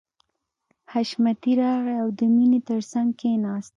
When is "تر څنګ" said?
2.69-3.07